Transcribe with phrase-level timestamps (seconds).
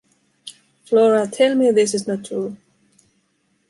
[0.85, 2.57] Flora, tell me this is not true...